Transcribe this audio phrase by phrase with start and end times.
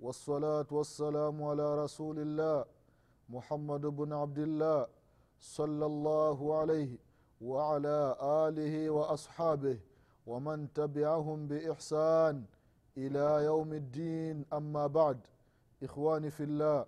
[0.00, 2.64] والصلاة والسلام على رسول الله
[3.28, 4.86] محمد بن عبد الله
[5.40, 6.98] صلى الله عليه
[7.40, 9.78] وعلى آله وأصحابه
[10.26, 12.44] ومن تبعهم بإحسان
[12.96, 15.18] إلى يوم الدين أما بعد
[15.82, 16.86] إخواني في الله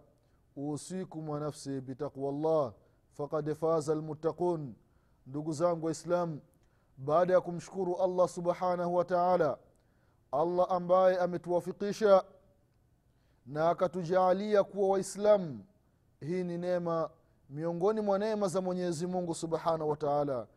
[0.58, 2.72] أوصيكم ونفسي بتقوى الله
[3.14, 4.74] فقد فاز المتقون
[5.26, 6.40] ndugu zangu waislamu
[6.98, 9.58] baada ya kumshukuru allah subhanahu wa taala
[10.32, 12.24] allah ambaye ametuwafikisha
[13.49, 15.65] na akatujaalia kuwa waislamu.
[16.19, 17.09] Hii ni neema
[17.49, 20.47] miongoni mwa neema za mwenyezi mungu subhanahu wa taala.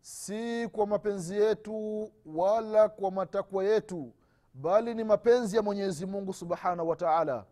[0.00, 4.12] Si kwa mapenzi yetu wala kwa matakwa yetu
[4.54, 7.44] bali ni mapenzi ya mwenyezi mungu subhanahu wa taala.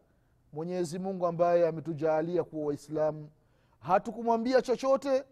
[0.53, 3.31] Mwenyezi mungu ambaye ametujaalia kuwa waislamu.
[3.81, 5.25] Hatukumwambia chochote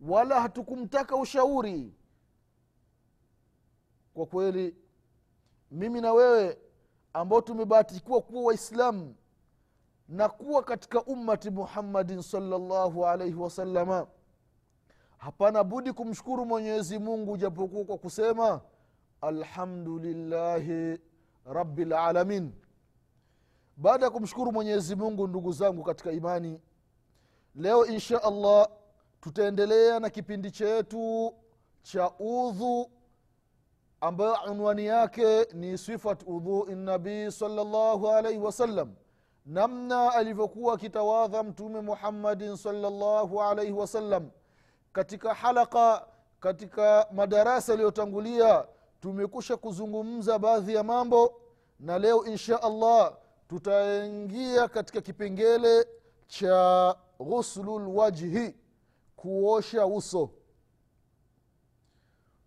[0.00, 1.94] wala hatukumtaka ushauri.
[4.14, 4.76] Kwa kweli
[5.70, 6.58] mimi na wewe
[7.12, 9.14] ambao tumebahatikiwa kuwa waislamu
[10.08, 14.06] na kuwa katika ummati muhammadin salllahu alaihi wasalama
[15.18, 18.60] hapana budi kumshukuru mwenyezi mungu japokuwa kwa kusema
[19.20, 20.98] alhamdulillahi
[21.44, 22.52] rabilalamin
[23.76, 26.60] baada ya kumshukuru mwenyezi mungu ndugu zangu katika imani
[27.54, 28.68] leo insha allah
[29.20, 31.34] tutaendelea na kipindi chetu
[31.82, 32.90] cha udhu
[34.00, 38.94] ambayo unwani yake ni sifat udhui nabii salllahu alaihi wasallam.
[39.46, 44.30] Namna alivyokuwa akitawadha mtume muhammadin salllahu alaihi wasallam.
[44.92, 46.06] Katika halaka
[46.40, 48.66] katika madarasa yaliyotangulia
[49.00, 51.40] tumekusha kuzungumza baadhi ya mambo
[51.80, 53.16] na leo insha allah
[53.48, 55.86] tutaingia katika kipengele
[56.26, 58.54] cha ghuslu lwajhi
[59.16, 60.30] kuosha uso.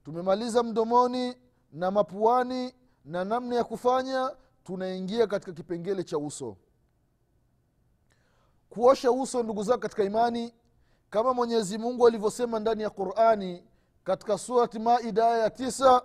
[0.04, 1.36] Tumemaliza mdomoni
[1.72, 2.74] na mapuani
[3.06, 6.58] na namna ya kufanya tunaingia katika kipengele cha uso.
[8.70, 10.54] Kuosha uso ndugu zako katika imani
[11.10, 13.64] kama mwenyezi mungu alivyosema ndani ya qurani
[14.04, 16.02] katika surati maida ya tisa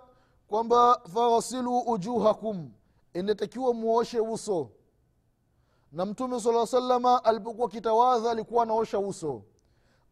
[0.47, 2.71] kwamba faghasilu ujuhakum
[3.13, 4.69] inatakiwa muoshe uso.
[5.91, 9.43] Na mtume sala salama alipokuwa kitawadha alikuwa anaosha uso.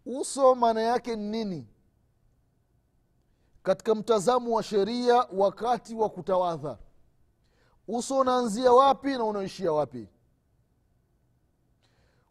[0.06, 1.68] Uso maana yake ni nini
[3.66, 6.78] katika mtazamo wa sheria wakati wa kutawadha.
[7.88, 10.08] Uso unaanzia wapi na unaishia wapi?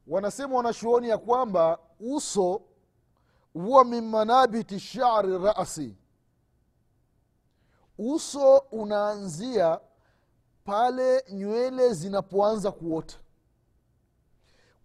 [0.07, 2.63] Wanasema wanachuoni ya kwamba uso
[3.53, 5.97] huwa min manabiti shari rasi.
[7.99, 9.81] Uso unaanzia
[10.65, 13.17] pale nywele zinapoanza kuota.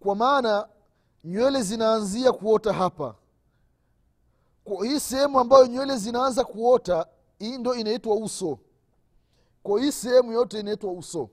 [0.00, 0.68] Kwa maana
[1.24, 3.14] nywele zinaanzia kuota hapa
[4.76, 7.06] hii sehemu ambayo nywele zinaanza kuota
[7.38, 8.58] hii ndo inaitwa uso.
[9.62, 11.30] Kwa hii sehemu yote inaitwa uso.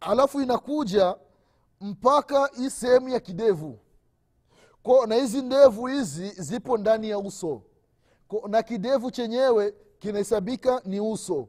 [0.00, 1.16] Halafu inakuja
[1.80, 3.78] mpaka hii sehemu ya kidevu.
[4.82, 7.62] Ko na hizi ndevu hizi zipo ndani ya uso.
[8.28, 11.48] Ko, na kidevu chenyewe kinahesabika ni uso.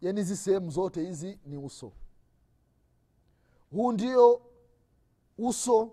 [0.00, 1.92] Yaani hizi sehemu zote hizi ni uso.
[3.70, 4.40] Huu ndio
[5.38, 5.90] uso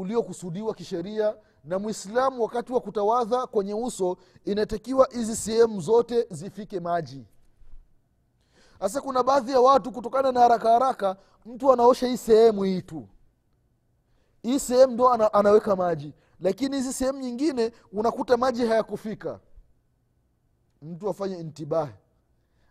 [0.00, 7.24] uliokusudiwa kisheria na mwislamu wakati wa kutawadha kwenye uso inatakiwa hizi sehemu zote zifike maji.
[8.80, 11.16] Sasa kuna baadhi ya watu kutokana na haraka haraka
[11.46, 13.08] mtu anaosha hii sehemu hii tu.
[14.42, 16.12] Hii sehemu ndo ana, anaweka maji.
[16.40, 19.40] Lakini hizi sehemu nyingine unakuta maji hayakufika.
[20.82, 21.92] Mtu afanye intibahi.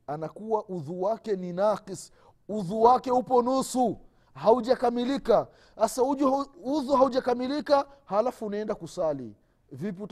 [0.08, 2.12] Anakuwa udhu wake ni nakis
[2.50, 3.98] udhu wake upo nusu
[4.36, 5.48] haujakamilika.
[5.76, 9.36] Sasa udhu haujakamilika halafu unaenda kusali.
[9.72, 10.04] Vipi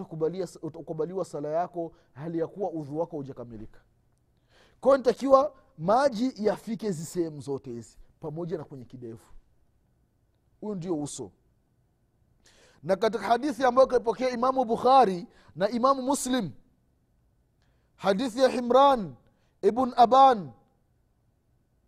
[0.61, 3.79] utakubaliwa sala yako hali ya kuwa udhu wako haujakamilika?
[4.81, 9.25] Kwayo nitakiwa maji yafike hizi sehemu zote hizi pamoja na kwenye kidevu.
[10.61, 11.31] Huyu ndio uso.
[12.83, 16.51] Na katika hadithi ambayo kaipokea imamu bukhari na imamu muslim
[17.95, 19.15] hadithi ya himran
[19.61, 20.51] ibn aban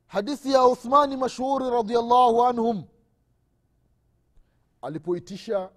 [0.07, 2.83] hadithi ya uthmani mashuhuri radiallahu anhum.
[4.81, 5.69] Alipoitisha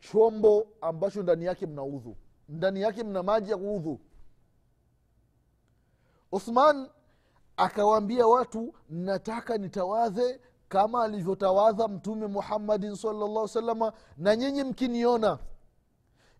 [0.00, 2.16] chombo ambacho ndani yake mna udhu.
[2.48, 4.00] Ndani yake mna maji ya udhu
[6.32, 6.88] uthman
[7.56, 15.38] akawaambia watu nataka nitawadhe kama alivyotawadha mtume muhammadin salllah salama na nyinyi mkiniona.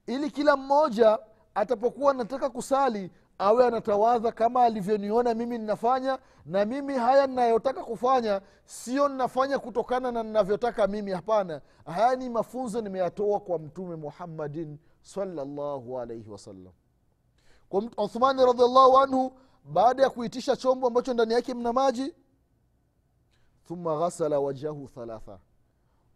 [0.06, 1.18] Ili kila mmoja
[1.54, 9.08] atapokuwa nataka kusali awe anatawadha kama alivyoniona mimi ninafanya na mimi haya ninayotaka kufanya sio
[9.08, 11.60] ninafanya kutokana na ninavyotaka mimi hapana.
[11.84, 16.72] Haya ni mafunzo nimeyatoa kwa mtume muhammadin salllahu alaihi wasallam.
[17.96, 19.32] Uthmani radiallahu anhu
[19.64, 22.14] baada ya kuitisha chombo ambacho ndani yake mna maji
[23.68, 25.38] thumma ghasala wajhahu thalatha.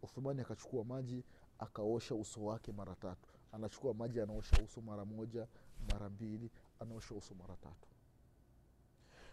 [0.03, 1.23] Uthmani akachukua maji
[1.59, 5.47] akaosha uso wake mara tatu anachukua maji anaosha uso mara moja
[5.91, 7.87] mara mbili anaosha uso mara tatu.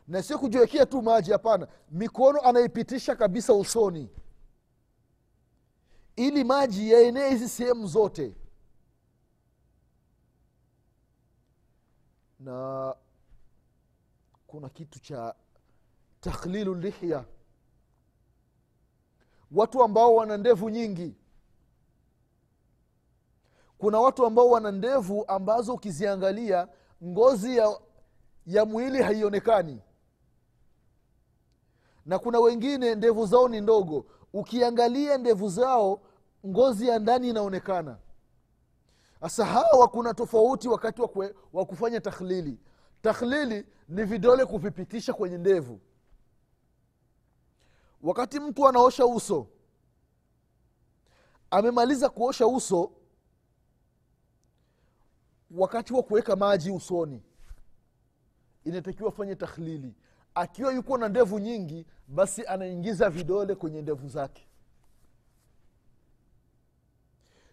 [0.09, 1.69] Na sio kujiwekea tu maji hapana.
[1.91, 4.11] Mikono anaipitisha kabisa usoni.
[6.17, 8.35] Ili maji yaenee hizi sehemu zote.
[12.41, 12.95] Na
[14.47, 15.35] kuna kitu cha
[16.21, 17.25] takhlilu lihya.
[19.51, 21.15] Watu ambao wana ndevu nyingi
[23.79, 26.69] kuna watu ambao wana ndevu ambazo ukiziangalia
[27.05, 27.79] ngozi ya,
[28.47, 29.83] ya mwili haionekani.
[32.07, 34.07] Na kuna wengine ndevu zao ni ndogo.
[34.33, 36.01] Ukiangalia ndevu zao
[36.47, 37.99] ngozi ya ndani inaonekana.
[39.21, 41.11] Sasa hawa kuna tofauti wakati wa,
[41.53, 42.59] wa kufanya takhlili.
[43.03, 45.81] Takhlili ni vidole kuvipitisha kwenye ndevu.
[48.03, 49.47] Wakati mtu anaosha uso
[51.51, 52.91] amemaliza kuosha uso
[55.51, 57.23] wakati wa kuweka maji usoni
[58.65, 59.95] inatakiwa fanye takhlili.
[60.35, 64.49] Akiwa yuko na ndevu nyingi basi anaingiza vidole kwenye ndevu zake.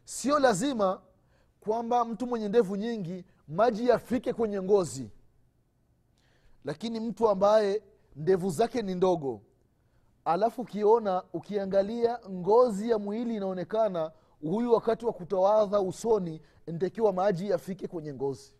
[0.05, 1.01] Sio lazima
[1.59, 5.11] kwamba mtu mwenye ndevu nyingi maji yafike kwenye ngozi.
[6.65, 7.83] Lakini mtu ambaye
[8.15, 9.41] ndevu zake ni ndogo
[10.25, 14.11] alafu ukiona ukiangalia ngozi ya mwili inaonekana
[14.41, 18.53] huyu wakati wa kutawadha usoni ntakiwa maji yafike kwenye ngozi.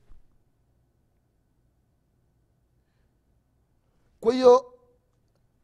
[4.20, 4.74] Kwa hiyo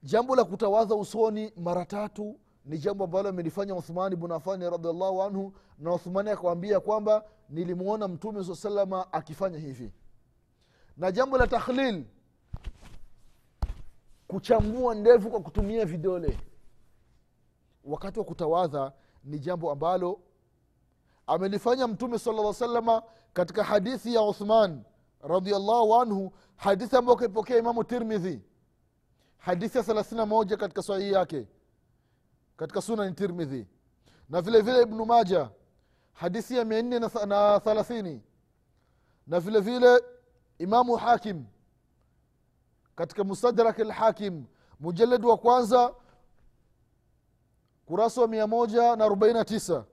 [0.03, 5.53] jambo la kutawadha usoni mara tatu ni jambo ambalo amelifanya uthmani bnu afani radiallahu anhu
[5.79, 9.91] na uthmani akawambia kwamba nilimwona mtume saa salama akifanya hivi.
[10.97, 12.05] Na jambo la takhlil
[14.27, 16.39] kuchambua ndevu kwa kutumia vidole.
[17.83, 18.93] Wakati wa kutawadha
[19.23, 20.19] ni jambo ambalo
[21.27, 23.03] amelifanya mtume sala salama
[23.33, 24.83] katika hadithi ya uthman
[25.21, 28.41] radiallahu anhu hadithi ambayo kaipokea imamu tirmidhi
[29.37, 31.47] hadithi ya thelathina moja katika sahihi yake
[32.57, 33.67] katika sunani tirmidhi.
[34.29, 35.49] Na vile vile ibnu maja
[36.13, 38.23] hadithi ya mia nne na thalathini.
[39.27, 40.03] Na vile vile
[40.59, 41.45] imamu hakim
[42.95, 44.45] katika mustadrak lhakim
[44.79, 45.93] mujaladi wa kwanza
[47.85, 49.85] kurasa wa mia moja na arobaini na tisa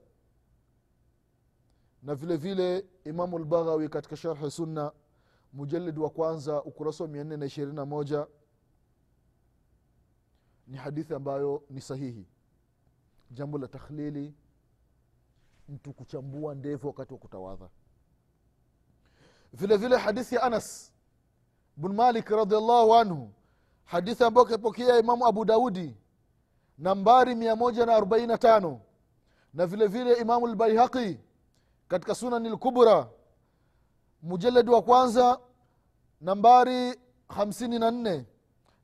[2.03, 4.91] na vile vile imamu lbaghawi katika sharhi sunna
[5.53, 8.27] mujalidi wa kwanza ukurasa wa mia nne na ishirini na moja
[10.67, 12.27] ni hadithi ambayo ni sahihi.
[13.31, 14.33] Jambo la takhlili
[15.69, 17.69] mtu kuchambua ndevu wakati wa kutawadha.
[19.53, 20.93] Vile vile hadithi ya anas
[21.77, 23.33] bn malik radiallahu anhu
[23.85, 25.97] hadithi ambayo kapokea imamu abu daudi
[26.77, 28.81] nambari mia moja na arobaini na tano.
[29.53, 31.19] Na vile vile imamu lbaihaqi
[31.89, 33.07] katika sunani lkubra
[34.21, 35.39] mujaladi wa kwanza
[36.21, 37.91] nambari hamsini na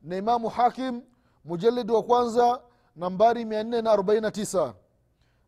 [0.01, 1.01] na imamu hakim
[1.45, 2.61] mujaladi wa kwanza
[2.95, 3.81] nambari mia nne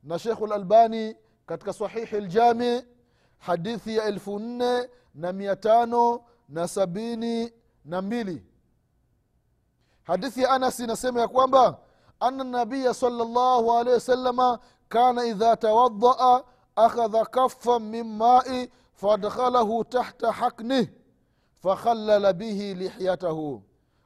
[0.03, 2.83] na shekhu lalbani katika sahihi ljami
[3.37, 7.53] hadithi ya elfu nne na mia tano na sabini
[7.85, 8.45] na mbili.
[10.03, 11.79] Hadithi ya anas inasema ya kwamba
[12.19, 14.59] ana nabiya salllahu alehi wasalama
[14.89, 16.43] kana idha tawadaa
[16.77, 20.87] akhadha kafan min mai faadkhalahu tahta haknih
[21.63, 23.63] fakhallala bihi lihyatahu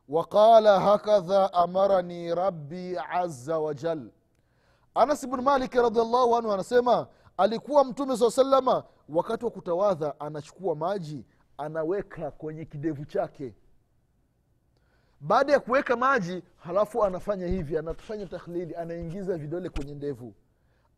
[0.10, 4.12] waqala hakadha amarani rabbi aza wajal
[4.96, 11.26] anas bnu maliki radiallahu anhu anasema alikuwa mtume saa salama wakati wa kutawadha anachukua maji
[11.58, 13.54] anaweka kwenye kidevu chake.
[15.22, 20.34] Baada ya kuweka maji halafu anafanya hivi anafanya takhlili anaingiza vidole kwenye ndevu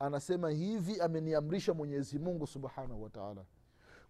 [0.04, 3.46] anasema hivi ameniamrisha mwenyezi mungu subhanahu wataala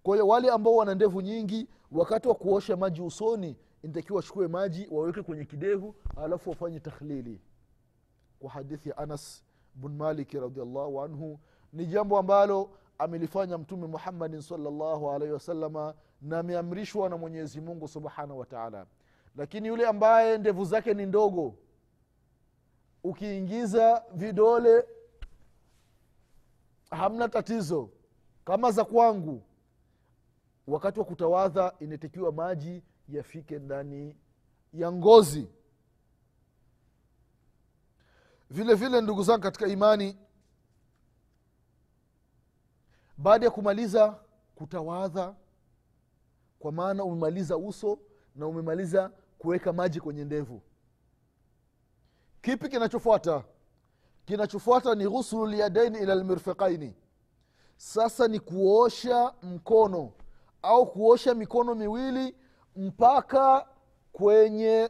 [0.03, 4.87] kwa hiyo wale ambao wana ndevu nyingi wakati wa kuosha maji usoni inatakiwa wachukue maji
[4.91, 7.41] waweke kwenye kidevu alafu wafanye takhlili.
[8.39, 9.43] Kwa hadithi ya anas
[9.75, 11.39] bn maliki radiallahu anhu
[11.73, 18.39] ni jambo ambalo amelifanya mtume muhammadin salllahu alaihi wasalama na ameamrishwa na mwenyezi mungu subhanahu
[18.39, 18.85] wataala
[19.35, 21.55] lakini yule ambaye ndevu zake ni ndogo
[23.03, 24.85] ukiingiza vidole
[26.95, 27.89] hamna tatizo.
[28.45, 29.43] Kama za kwangu
[30.67, 34.15] wakati wa kutawadha inatakiwa maji yafike ndani
[34.73, 35.47] ya ngozi.
[38.49, 40.17] Vile vile ndugu zangu katika imani
[43.17, 44.19] baada ya kumaliza
[44.55, 45.35] kutawadha
[46.59, 47.99] kwa maana umemaliza uso
[48.35, 50.61] na umemaliza kuweka maji kwenye ndevu.
[52.41, 53.43] Kipi kinachofuata
[54.25, 56.95] kinachofuata ni ghuslu lyadaini ila lmirfiqaini
[57.77, 60.11] sasa ni kuosha mkono
[60.61, 62.35] au kuosha mikono miwili
[62.75, 63.67] mpaka
[64.11, 64.89] kwenye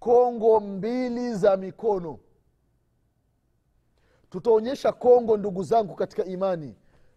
[0.00, 2.18] kongo mbili za mikono.
[4.30, 6.76] Tutaonyesha kongo ndugu zangu katika imani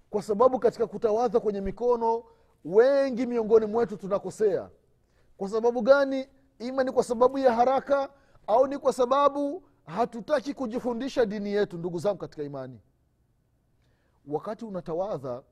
[0.10, 2.24] kwa sababu katika kutawadha kwenye mikono
[2.66, 4.70] wengi miongoni mwetu tunakosea.
[5.38, 6.28] Kwa sababu gani?
[6.60, 8.10] Ima ni kwa sababu ya haraka
[8.48, 12.80] au ni kwa sababu hatutaki kujifundisha dini yetu ndugu zangu katika imani.
[14.28, 15.44] Wakati unatawadha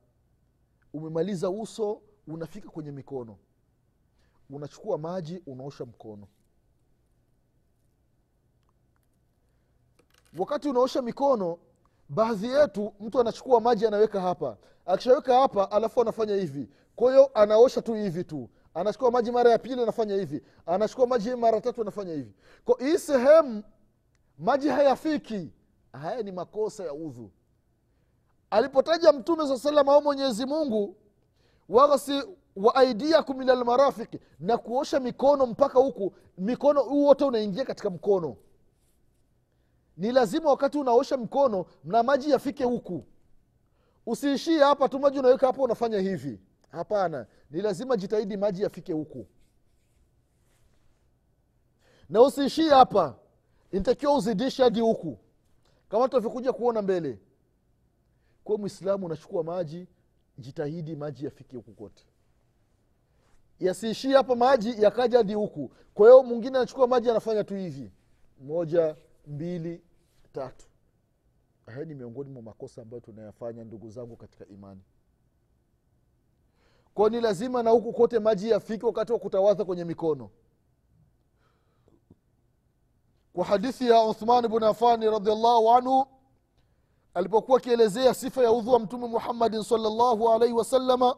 [0.92, 3.38] umemaliza uso unafika kwenye mikono.
[4.50, 6.28] Unachukua maji unaosha mkono.
[10.38, 11.58] Wakati unaosha mikono
[12.08, 14.56] baadhi yetu mtu anachukua maji anaweka hapa.
[14.86, 16.68] Akishaweka hapa alafu anafanya hivi.
[16.96, 18.48] Kwa hiyo anaosha tu hivi tu.
[18.74, 20.42] Anachukua maji mara ya pili anafanya hivi.
[20.66, 22.34] Anachukua maji mara tatu anafanya hivi.
[22.64, 23.62] Kwa hii sehemu
[24.38, 25.52] maji hayafiki.
[25.92, 27.30] Haya ni makosa ya udhu.
[28.50, 30.96] Alipotaja mtume saa salam au mwenyezi mungu
[31.68, 32.22] waghsi
[32.56, 38.36] wa aidiakum ila lmarafiki na kuosha mikono mpaka huku mikono huu wote unaingia katika mkono.
[39.96, 43.04] Ni lazima wakati unaosha mkono na maji yafike huku.
[44.06, 46.40] Usiishie hapa tu maji unaweka hapo unafanya hivi.
[46.70, 49.26] Hapana ni lazima jitahidi maji yafike huku.
[52.08, 53.18] Na usiishie hapa
[53.72, 55.18] inatakiwa uzidishe hadi huku.
[55.88, 57.18] Kama tutavyokuja kuona mbele
[58.44, 59.88] kwa mwislamu unachukua maji
[60.38, 62.04] jitahidi maji yafike huku kote.
[63.60, 65.70] Yasiishie hapa maji yakaja hadi huku.
[65.94, 67.92] Kwa hiyo mwingine anachukua maji anafanya tu hivi.
[68.40, 68.96] Moja
[69.26, 69.82] mbili
[70.32, 70.66] tatu.
[71.66, 74.80] Haya ni miongoni mwa makosa ambayo tunayafanya ndugu zangu katika imani.
[76.94, 80.30] Kwao ni lazima na huku kote maji yafike wakati wa kutawadha kwenye mikono
[83.36, 86.06] kwa hadithi ya uthman bn afani radiallahu anhu
[87.14, 91.16] alipokuwa akielezea sifa ya udhu wa mtume muhammadin salllahu alaihi wasalama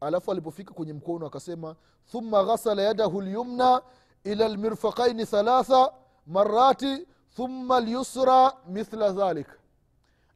[0.00, 1.76] alafu alipofika kwenye mkono akasema
[2.10, 3.82] thumma ghasala yadahu lyumna
[4.24, 5.92] ila lmirfaqaini thalatha
[6.26, 9.48] marati thumma lyusra mithla dhalik.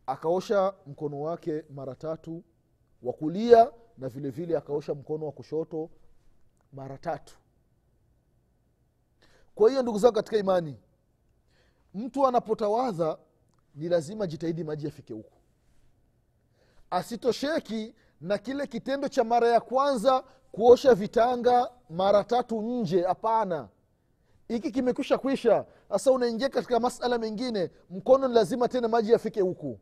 [0.06, 2.42] Akaosha mkono wake mara tatu
[3.02, 5.90] wa kulia na vile vile akaosha mkono wa kushoto
[6.72, 7.34] mara tatu
[9.54, 10.76] kwa hiyo ndugu zangu katika imani
[11.94, 13.18] mtu anapotawadha
[13.74, 15.32] ni lazima jitahidi maji yafike huku
[16.90, 23.68] asitosheki na kile kitendo cha mara ya kwanza kuosha vitanga mara tatu nje hapana.
[24.48, 25.66] Hiki kimekwisha kwisha.
[25.88, 27.70] Sasa unaingia katika masala mengine.
[27.90, 29.78] Mkono ni lazima tena maji yafike huku.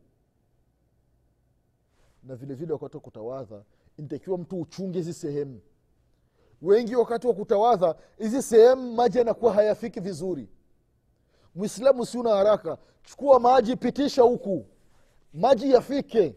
[2.23, 3.63] Na vile vile wakati wa kutawadha
[3.97, 5.61] intakiwa mtu uchunge hizi sehemu
[6.61, 10.49] wengi wakati wa kutawadha hizi sehemu maji yanakuwa hayafiki vizuri.
[11.55, 14.65] Mwislamu si una haraka chukua maji pitisha huku.
[15.33, 16.35] Maji yafike.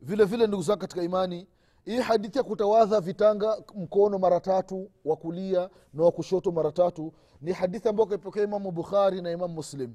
[0.00, 1.46] Vile vile ndugu zangu katika imani
[1.84, 7.12] hii hadithi ya kutawadha vitanga mkono mara tatu wa kulia na wa kushoto mara tatu
[7.40, 9.94] ni hadithi ambayo kaipokea imamu bukhari na imamu muslim.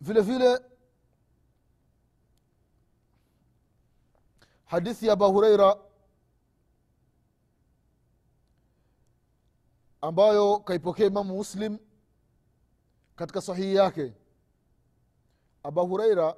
[0.00, 0.58] Vile vile
[4.66, 5.76] hadithi ya aba hureira
[10.00, 11.78] ambayo kaipokea imamu muslim
[13.16, 14.12] katika sahihi yake.
[15.62, 16.36] Aba hureira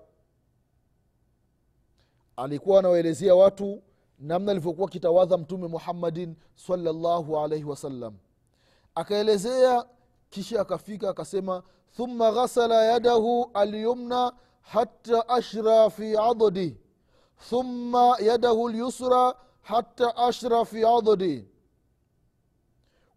[2.36, 3.82] alikuwa anawaelezea watu
[4.18, 8.14] namna alivyokuwa akitawadha mtume muhammadin salllahu alaihi wasallam
[8.94, 9.86] akaelezea
[10.30, 11.62] kisha akafika akasema
[11.96, 16.76] thumma ghasala yadahu alyumna hatta ashra fi addi
[17.49, 21.47] thumma yadahu lyusra hata ashra fi adudi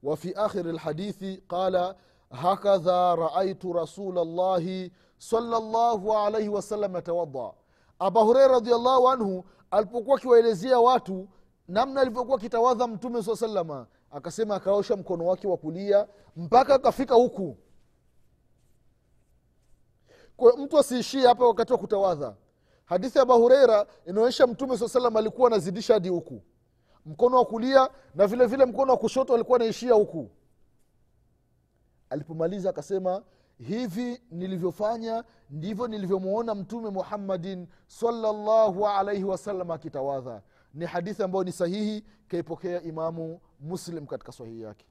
[0.03, 1.95] وفي آخر الحديث قال
[2.33, 7.55] هكذا رأيت رسول الله صلى الله عليه وسلم يتوضأ
[8.01, 11.29] أبا هريرة رضي الله عنه alipokuwa akiwaelezea watu
[11.69, 16.07] namna alivyokuwa akitawadha mtume saa salama akasema akaosha mkono wake wa kulia
[16.37, 17.57] mpaka akafika huku
[20.37, 22.35] kwa mtu asiishie hapa wakati wa kutawadha
[22.92, 26.42] hadithi ya abahureira inaonyesha mtume saa salam alikuwa anazidisha hadi huku.
[27.06, 30.30] Mkono wa kulia na vile vile mkono wa kushoto alikuwa anaishia huku.
[32.10, 33.24] Alipomaliza akasema
[33.58, 40.42] hivi nilivyofanya ndivyo nilivyomwona mtume muhammadin salllahu alaihi wasallam akitawadha.
[40.74, 44.86] Ni hadithi ambayo ni sahihi kaipokea imamu muslim katika sahihi yake.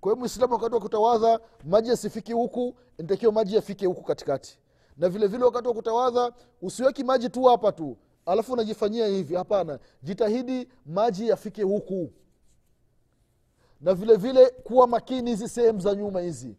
[0.00, 4.58] Kwa hiyo mwislamu wakati wa kutawadha maji yasifiki huku ntakiwa maji yafike huku katikati
[4.96, 6.32] na vile vile wakati wa kutawadha
[6.62, 7.96] usiweki maji tu hapa tu.
[8.26, 9.78] Alafu unajifanyia hivi hapana.
[10.02, 12.12] Jitahidi maji yafike huku.
[13.80, 16.56] Na vile vile kuwa makini hizi sehemu za nyuma hizi.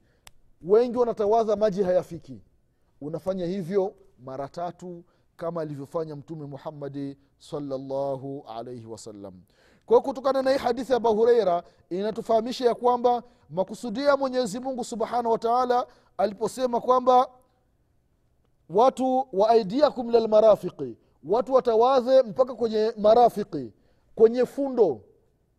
[0.61, 2.41] Wengi wanatawadha maji hayafiki.
[3.01, 5.03] Unafanya hivyo mara tatu
[5.37, 9.33] kama alivyofanya mtume muhammadi salllahu alaihi wasallam.
[9.85, 15.37] Kwao kutokana na hii hadithi ya abahureira inatufahamisha ya kwamba makusudia mwenyezi mungu subhanahu wa
[15.37, 15.87] taala
[16.17, 17.29] aliposema kwamba
[18.73, 23.73] watu wa aidiakum lalmarafiqi watu watawadhe mpaka kwenye marafiki
[24.15, 25.01] kwenye fundo.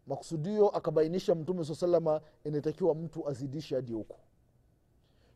[0.07, 4.17] Makusudio akabainisha mtume saa salama inatakiwa mtu azidishe hadi huku.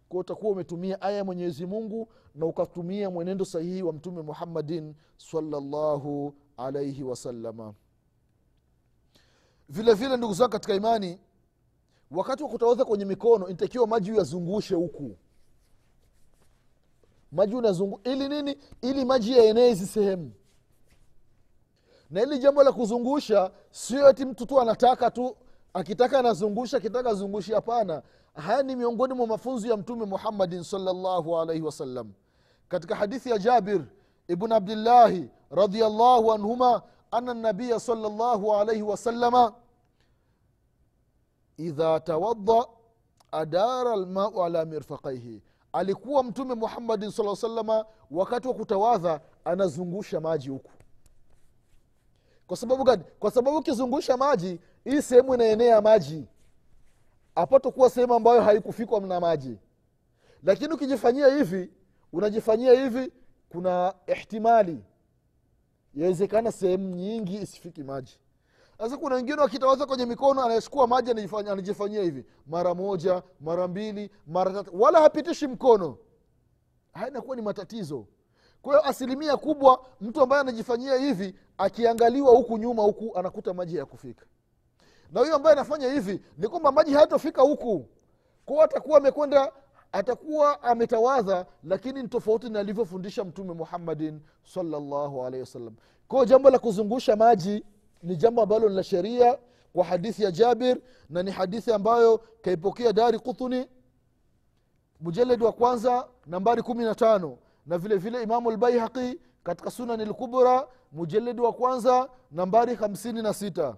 [0.08, 6.34] Kwa utakuwa umetumia aya ya mwenyezi mungu na ukatumia mwenendo sahihi wa mtume muhammadin salllahu
[6.56, 7.74] alaihi wasalama
[9.68, 11.18] vile vile ndugu zangu katika imani
[12.10, 15.16] wakati wa kutawadha kwenye mikono inatakiwa maji yazungushe huku
[17.32, 18.56] maji unazungu ili nini?
[18.82, 20.32] Ili maji yaenee hizi sehemu.
[22.10, 25.36] Na ili jambo la kuzungusha sio eti mtu tu anataka tu
[25.74, 28.02] akitaka anazungusha akitaka azungushi hapana.
[28.34, 32.12] Haya ni miongoni mwa mafunzo ya mtume muhammadin salllahu alaihi wasallam
[32.68, 33.84] katika hadithi ya jabir
[34.28, 39.52] ibn abdillahi radiallahu anhuma ana nabiya salllahu alaihi wasalama
[41.56, 42.66] idha tawadda
[43.32, 50.70] adara lmau ala mirfaqaihi alikuwa mtume muhammadin saa salama wakati wa kutawadha anazungusha maji huku.
[52.46, 53.04] Kwa sababu gani?
[53.18, 56.26] Kwa sababu ukizungusha maji hii sehemu inaenea maji.
[57.34, 59.58] Apatokuwa sehemu ambayo haikufikwa na maji.
[60.42, 61.70] Lakini ukijifanyia hivi
[62.12, 63.12] unajifanyia hivi
[63.48, 64.84] kuna ihtimali.
[65.94, 68.18] Yawezekana sehemu nyingi isifiki maji
[68.78, 72.24] sasa kuna wengine wakitawaza kwenye mikono anayesukua maji anajifanyia, hivi.
[72.46, 74.80] Mara moja mara mbili mara tatu.
[74.80, 75.98] Wala hapitishi mkono.
[76.92, 78.06] Haya ni matatizo.
[78.62, 84.26] Kwa hiyo asilimia kubwa mtu ambaye anajifanyia hivi akiangaliwa huku nyuma huku anakuta maji hayakufika.
[85.12, 87.86] Na huyo ambaye anafanya hivi ni kwamba maji hayatofika huku.
[88.44, 89.52] Kwao atakuwa amekwenda
[89.92, 94.20] atakuwa ametawadha lakini ni tofauti na alivyofundisha mtume muhammadin
[94.54, 95.74] salllahu alehi wasallam.
[96.08, 97.64] Kwao jambo la kuzungusha maji
[98.02, 99.38] ni jambo ambalo ni la sheria
[99.72, 100.76] kwa hadithi ya jabir
[101.10, 103.68] na ni hadithi ambayo kaipokea dari kuthuni
[105.00, 110.68] mujaledi wa kwanza nambari kumi na tano na vile vile imamu lbaihaqi katika sunani lkubra
[110.92, 113.76] mujaledi wa kwanza nambari hamsini na sita.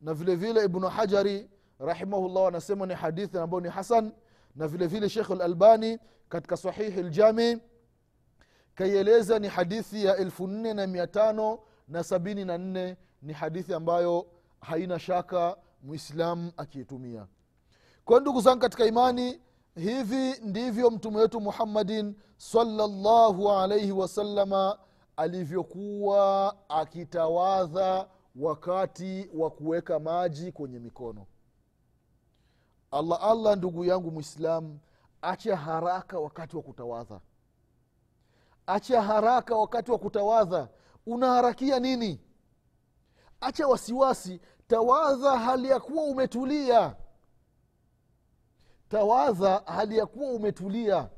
[0.00, 4.12] Na vile vile ibnu hajari rahimahullah anasema ni hadithi ambayo ni hasan
[4.56, 7.58] na vile vile shekh lalbani katika sahihi ljami
[8.74, 13.74] kaieleza ni hadithi ya elfu nne na mia tano na sabini na nne ni hadithi
[13.74, 14.26] ambayo
[14.60, 17.26] haina shaka mwislamu akiitumia.
[18.04, 19.40] Kwa ndugu zangu katika imani
[19.74, 24.78] hivi ndivyo mtume wetu muhammadin salllahu alaihi wasalama
[25.16, 31.26] alivyokuwa akitawadha wakati wa kuweka maji kwenye mikono.
[32.90, 34.78] Allah allah ndugu yangu mwislamu
[35.22, 37.20] acha haraka wakati wa kutawadha.
[38.66, 40.68] Acha haraka wakati wa kutawadha.
[41.06, 42.20] Unaharakia nini
[43.40, 46.96] acha wasiwasi tawadha hali ya kuwa umetulia.
[48.88, 51.08] Tawadha hali ya kuwa umetulia.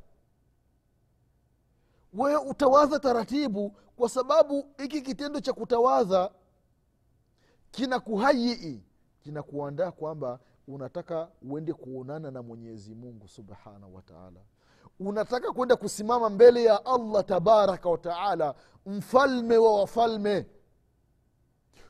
[2.13, 6.31] Wewe utawadha taratibu kwa sababu hiki kitendo cha kutawadha
[7.71, 8.83] kinakuhayii
[9.21, 14.41] kinakuandaa kwamba unataka uende kuonana na mwenyezi mungu subhanahu wataala
[15.01, 18.55] unataka kwenda kusimama mbele ya allah tabaraka wataala
[18.87, 20.47] mfalme wa wafalme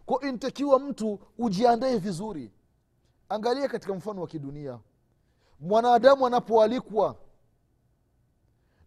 [0.07, 2.53] kwa intakiwa mtu ujiandae vizuri.
[3.29, 4.79] Angalia katika mfano wa kidunia.
[5.61, 7.17] Mwanadamu anapoalikwa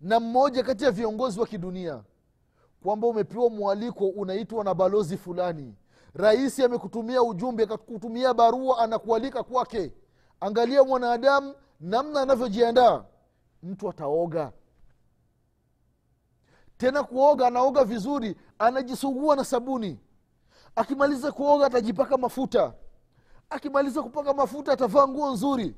[0.02, 2.04] na mmoja kati ya viongozi wa kidunia
[2.84, 5.76] kwamba umepewa mwaliko unaitwa na balozi fulani.
[6.14, 9.94] Rais amekutumia ujumbe akakutumia barua anakualika kwake.
[10.40, 13.04] Angalia mwanadamu namna anavyojiandaa.
[13.64, 14.52] Mtu ataoga.
[16.78, 20.00] Tena kuoga anaoga vizuri anajisugua na sabuni
[20.76, 22.74] akimaliza kuoga atajipaka mafuta.
[23.50, 25.76] Akimaliza kupaka mafuta atavaa nguo nzuri.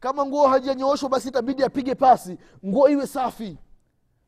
[0.00, 2.38] Kama nguo hajanyooshwa basi itabidi apige pasi.
[2.66, 3.58] Nguo iwe safi.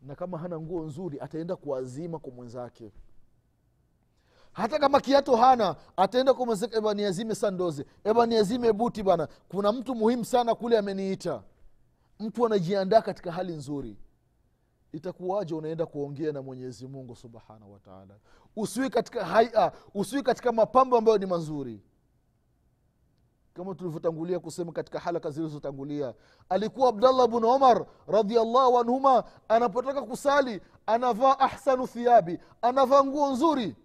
[0.02, 2.92] Na kama hana nguo nzuri ataenda kuazima kwa mwenzake.
[4.52, 9.28] Hata kama kiato hana ataenda kwa sandoze eba buti bana.
[9.48, 11.42] Kuna mtu muhimu sana kule ameniita.
[12.20, 13.96] Mtu anajiandaa katika hali nzuri.
[14.92, 18.14] Itakuwaje unaenda kuongea na mwenyezi mungu subhanahu wataala
[18.56, 21.80] usiwi katika haia usiwi katika mapambo ambayo ni mazuri.
[23.54, 26.14] Kama tulivyotangulia kusema katika halaka zilizotangulia
[26.48, 33.76] alikuwa abdallah bnu omar radiallahu anhuma anapotaka kusali anavaa ahsanu thiabi anavaa nguo nzuri.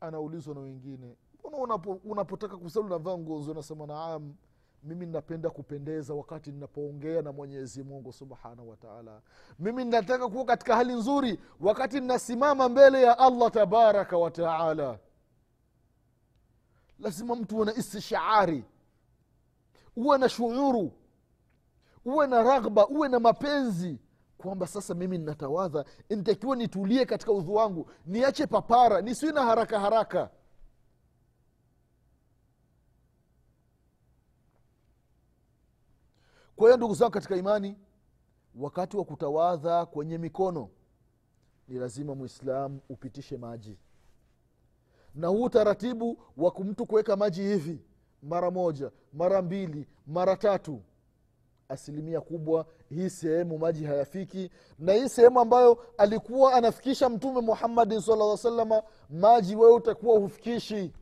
[0.00, 1.16] Anaulizwa na wengine
[1.48, 3.52] mbona unapotaka kusali unavaa nguo nzuri?
[3.58, 4.34] Anasema naam
[4.82, 9.20] mimi ninapenda kupendeza wakati ninapoongea na mwenyezi mungu subhanahu wataala
[9.58, 14.98] mimi ninataka kuwa katika hali nzuri wakati ninasimama mbele ya allah tabaraka wataala
[16.98, 18.64] lazima mtu uwe na istishaari
[19.96, 20.92] uwe na shuuru
[22.04, 23.98] uwe na raghba uwe na mapenzi
[24.38, 30.30] kwamba sasa mimi ninatawadha nitakiwa nitulie katika udhu wangu niache papara nisiwe na haraka haraka
[36.56, 37.76] kwa hiyo ndugu zangu katika imani
[38.54, 40.68] wakati wa kutawadha kwenye mikono
[41.68, 43.78] ni lazima mwislamu upitishe maji.
[45.14, 47.80] Na huu utaratibu wa mtu kuweka maji hivi
[48.22, 50.82] mara moja mara mbili mara tatu
[51.68, 54.50] asilimia kubwa hii sehemu maji hayafiki.
[54.78, 60.92] Na hii sehemu ambayo alikuwa anafikisha mtume muhammadin sala salama maji wewe utakuwa hufikishi.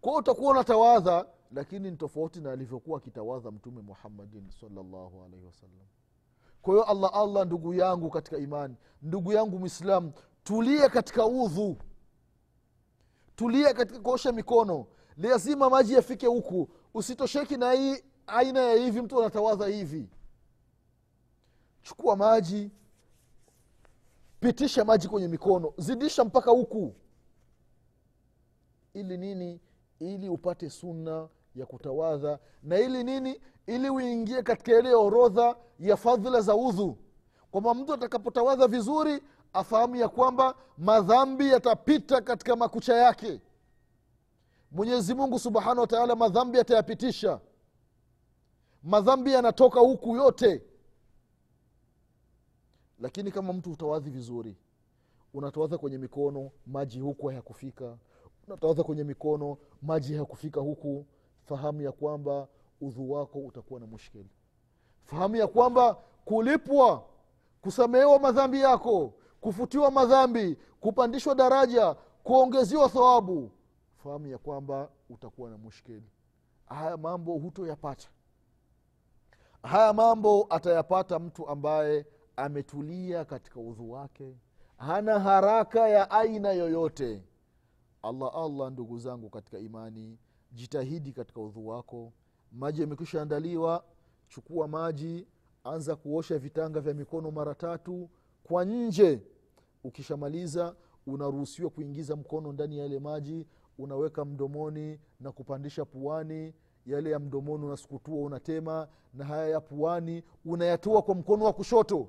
[0.00, 5.86] Kwao utakuwa unatawadha lakini ni tofauti na alivyokuwa akitawadha mtume muhammadin salllahu alaihi wasallam.
[6.62, 10.12] Kwa hiyo allah allah ndugu yangu katika imani ndugu yangu mwislamu
[10.44, 11.76] tulie katika udhu.
[13.36, 14.86] Tulia katika kuosha mikono.
[15.16, 16.68] Lazima maji yafike huku.
[16.94, 20.08] Usitosheki na hii aina ya hivi mtu anatawadha hivi.
[21.82, 22.70] Chukua maji.
[24.40, 25.74] Pitisha maji kwenye mikono.
[25.78, 26.94] Zidisha mpaka huku.
[28.94, 29.60] Ili nini?
[29.98, 33.40] Ili upate sunna ya kutawadha na ili nini?
[33.66, 36.98] Ili uingie katika ile orodha ya fadhila za udhu
[37.50, 43.40] kwamba mtu atakapotawadha vizuri afahamu ya kwamba madhambi yatapita katika makucha yake.
[44.70, 47.40] Mwenyezi mungu subhanahu wataala madhambi atayapitisha.
[48.82, 50.62] Madhambi yanatoka huku yote.
[53.00, 54.56] Lakini kama mtu utawadhi vizuri
[55.34, 57.96] unatawadha kwenye mikono maji huku hayakufika.
[58.48, 61.06] Unatawadha kwenye mikono maji hayakufika huku
[61.44, 62.48] fahamu ya kwamba
[62.80, 64.30] udhu wako utakuwa na mushkeli.
[65.04, 67.04] Fahamu ya kwamba kulipwa
[67.60, 73.50] kusamehewa madhambi yako kufutiwa madhambi kupandishwa daraja kuongeziwa thawabu.
[73.96, 76.10] Fahamu ya kwamba utakuwa na mushkeli.
[76.66, 78.08] Haya mambo hutoyapata.
[79.62, 84.36] Haya mambo atayapata mtu ambaye ametulia katika udhu wake.
[84.76, 87.22] Hana haraka ya aina yoyote.
[88.02, 90.18] Allah allah ndugu zangu katika imani
[90.52, 92.12] jitahidi katika udhu wako.
[92.52, 93.84] Maji yamekwisha andaliwa.
[94.28, 95.26] Chukua maji.
[95.64, 98.10] Anza kuosha vitanga vya mikono mara tatu.
[98.44, 99.20] Kwa nje.
[99.84, 100.74] Ukishamaliza
[101.06, 103.46] unaruhusiwa kuingiza mkono ndani ya yale maji.
[103.78, 106.54] Unaweka mdomoni na kupandisha puani.
[106.86, 108.88] Yale ya mdomoni unasukutua unatema.
[109.14, 112.08] Na haya ya puani unayatoa kwa mkono wa kushoto.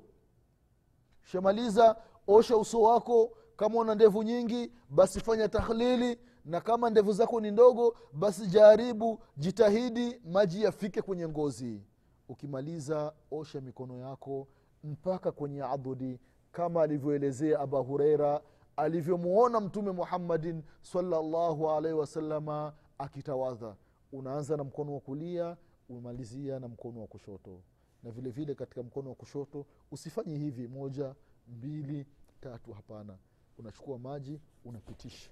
[1.22, 3.36] Shamaliza osha uso wako.
[3.56, 9.18] Kama una ndevu nyingi basi fanya tahlili na kama ndevu zako ni ndogo basi jaribu
[9.36, 11.82] jitahidi maji yafike kwenye ngozi.
[12.28, 14.48] Ukimaliza osha mikono yako
[14.84, 16.20] mpaka kwenye adudi
[16.52, 18.40] kama alivyoelezea aba hureira
[18.76, 23.76] alivyomuona mtume muhammadin salllahu alaihi wasalama akitawadha.
[24.12, 25.56] Unaanza na mkono wa kulia
[25.88, 27.60] umalizia na mkono wa kushoto.
[28.02, 31.14] Na vile vile katika mkono wa kushoto usifanye hivi moja
[31.48, 32.06] mbili
[32.40, 33.18] tatu hapana.
[33.58, 35.30] Unachukua maji unapitisha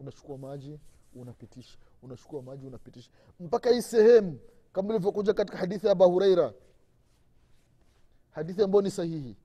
[0.00, 0.78] unachukua maji
[1.14, 1.78] unapitisha.
[2.02, 3.10] Unachukua maji unapitisha.
[3.40, 4.38] Mpaka hii sehemu
[4.72, 6.52] kama ilivyokuja katika hadithi ya aba hureira
[8.30, 9.36] hadithi ambayo ni sahihi.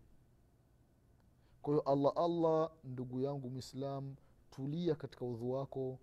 [1.62, 4.16] Kwa hiyo allah allah ndugu yangu mwislam
[4.52, 6.00] tulia katika udhu wako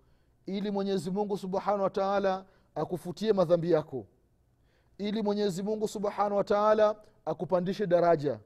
[0.47, 4.07] ili mwenyezi mungu subhanahu wataala akufutie madhambi yako.
[4.99, 8.41] Ili mwenyezi mungu subhanahu wataala akupandishe daraja.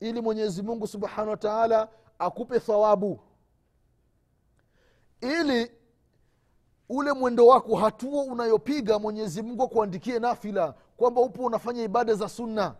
[0.00, 3.20] Ili mwenyezi mungu subhanahu wataala akupe thawabu
[5.20, 5.72] ili
[6.88, 12.76] ule mwendo wako hatua unayopiga mwenyezi mungu akuandikie nafila kwamba upo unafanya ibada za sunna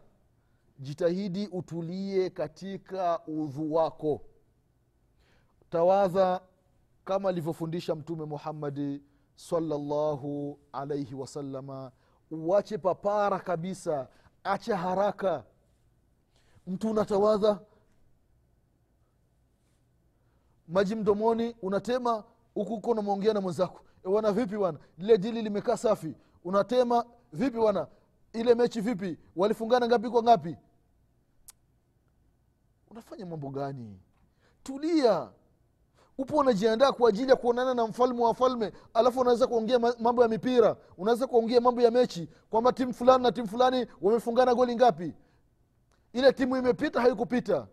[0.78, 4.20] jitahidi utulie katika udhu wako.
[5.70, 6.40] Tawadha
[7.04, 9.02] kama alivyofundisha mtume muhammadi
[9.34, 11.92] salllahu alaihi wasalama
[12.30, 14.08] uache papara kabisa
[14.44, 15.44] acha haraka.
[16.66, 17.60] Mtu unatawadha
[20.68, 22.24] maji mdomoni unatema
[22.54, 23.80] huku huko unamwongea na mwenzako.
[24.04, 24.78] "E bwana vipi bwana?
[24.98, 26.14] Lile dili limekaa safi.
[26.44, 27.86] Unatema vipi bwana?
[28.32, 29.18] Ile mechi vipi?
[29.36, 30.56] Walifungana ngapi kwa ngapi?
[32.90, 34.00] Unafanya mambo gani?
[34.62, 35.28] Tulia.
[36.18, 40.28] Upo unajiandaa kwa ajili ya kuonana na mfalme wa falme alafu unaweza kuongea mambo ya
[40.28, 40.76] mipira.
[40.98, 45.14] Unaweza kuongea mambo ya mechi kwamba timu fulani na timu fulani wamefungana goli ngapi.
[46.12, 47.66] Ile timu imepita haikupita.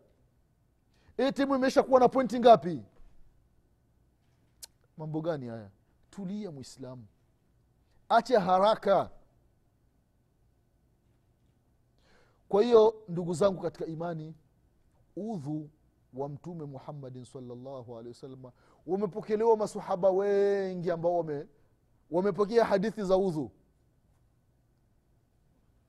[1.18, 2.82] Hii timu imesha kuwa na pointi ngapi
[4.98, 5.70] mambo gani haya?
[6.10, 7.06] Tulia mwislamu
[8.10, 9.10] acha haraka.
[12.50, 14.36] Kwa hiyo ndugu zangu katika imani
[15.16, 15.70] udhu
[16.14, 18.52] wa mtume muhammadin salllahu alehi wasalama
[18.86, 21.48] wamepokelewa masahaba wengi ambao wame
[22.12, 23.52] wamepokea hadithi za udhu.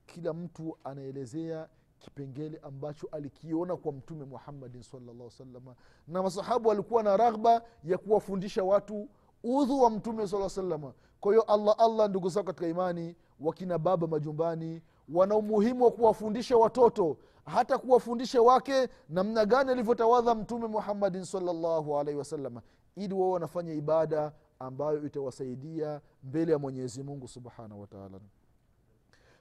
[0.07, 5.75] Kila mtu anaelezea kipengele ambacho alikiona kwa mtume muhammadin salllah salama
[6.09, 9.09] na masahabu walikuwa na raghba ya kuwafundisha watu
[9.45, 14.07] udhu wa mtume saa salama kwa hiyo allah allah ndugu zao katika imani wakina baba
[14.07, 14.83] majumbani
[15.15, 22.19] wana umuhimu wa kuwafundisha watoto hata kuwafundisha wake namna gani alivyotawadha mtume muhammadin salllahu alaihi
[22.19, 22.63] wasalama
[22.97, 28.21] ili wao wanafanya ibada ambayo itawasaidia mbele ya mwenyezi mungu subhanahu wataala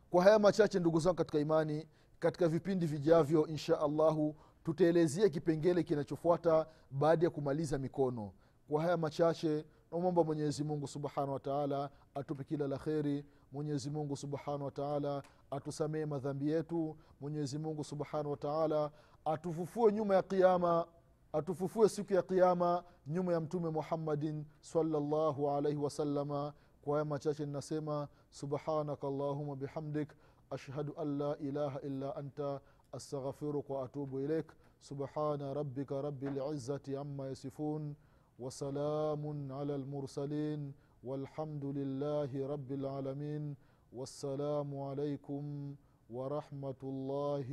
[0.09, 1.87] kwa haya machache ndugu zangu katika imani
[2.19, 8.31] katika vipindi vijavyo insha allahu tutaelezea kipengele kinachofuata baada ya kumaliza mikono.
[8.69, 13.25] Kwa haya machache namwomba mwenyezimungu subhanahu wataala atupe kila la kheri.
[13.51, 16.97] Mwenyezimungu subhanahu wataala atusamee madhambi yetu.
[17.21, 18.91] Mwenyezimungu subhanahu wataala
[19.25, 20.87] atufufue nyuma ya qiama
[21.33, 26.53] atufufue siku ya qiama nyuma ya mtume muhammadin salllahu alaihi wasalama
[26.87, 30.09] kwa haya machache ninasema subhanaka allahuma bihamdik
[30.49, 37.95] ashhadu an la ilaha illa anta astaghfiruka waatubu ilaik subhana rabbika rabi lizati ama yasifun
[38.39, 40.71] وسلام على المرسلين
[41.03, 43.55] والحمد لله رب العالمين
[43.93, 45.75] والسلام عليكم
[46.09, 47.47] ورحمة الله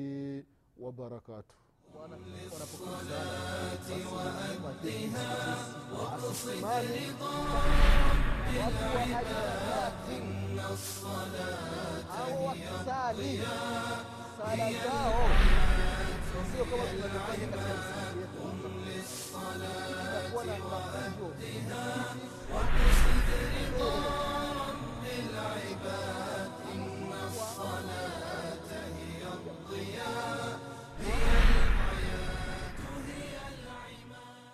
[0.81, 1.55] وبركاته
[8.53, 14.05] بالعباد إن الصلاة هي الضياء
[14.47, 14.73] هي
[17.55, 22.05] العباد للصلاة وأهدها
[22.53, 23.95] وقصد رضا
[24.55, 26.24] رب العباد